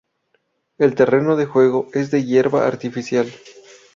El 0.79 0.95
terreno 0.95 1.35
de 1.35 1.45
juego 1.45 1.87
es 1.93 2.09
de 2.09 2.25
hierba 2.25 2.65
artificial. 2.65 3.31